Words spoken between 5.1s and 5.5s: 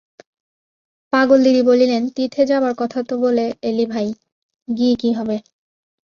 হবে?